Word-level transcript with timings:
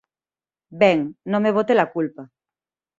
Ben, 0.81 0.99
non 1.31 1.43
me 1.43 1.53
botes 1.57 1.79
a 1.83 1.91
culpa. 1.95 2.23